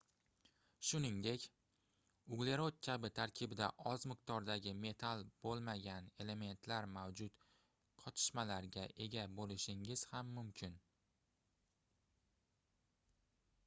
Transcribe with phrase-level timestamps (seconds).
[0.91, 1.43] shuningdek
[2.37, 7.37] uglerod kabi tarkibida oz miqdordagi metall boʻlmagan elementlar mavjud
[8.05, 10.79] qotishmalarga ega boʻlishingiz ham mumkin